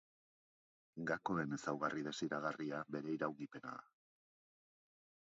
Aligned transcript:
Gakoen 1.09 1.51
ezaugarri 1.57 2.05
desiragarria 2.07 2.79
bere 2.95 3.13
iraungipena 3.17 3.75
da. 3.75 3.83